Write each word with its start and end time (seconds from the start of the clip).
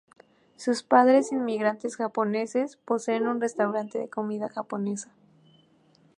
Sus 0.55 0.81
padres, 0.81 1.31
inmigrantes 1.31 1.95
japoneses, 1.97 2.77
poseen 2.85 3.27
un 3.27 3.39
restaurante 3.39 3.99
de 3.99 4.09
comida 4.09 4.49
japonesa. 4.49 5.11